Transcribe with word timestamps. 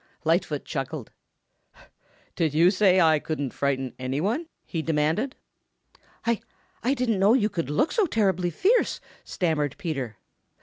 Lightfoot 0.23 0.65
chuckled. 0.65 1.11
"Did 2.35 2.55
you 2.55 2.71
say 2.71 2.99
I 2.99 3.19
couldn't 3.19 3.51
frighten 3.53 3.93
any 3.99 4.19
one?" 4.19 4.47
he 4.65 4.81
demanded. 4.81 5.35
"I 6.25 6.41
I 6.81 6.95
didn't 6.95 7.19
know 7.19 7.35
you 7.35 7.49
could 7.49 7.69
look 7.69 7.91
so 7.91 8.07
terribly 8.07 8.49
fierce," 8.49 8.99
stammered 9.23 9.75
Peter. 9.77 10.17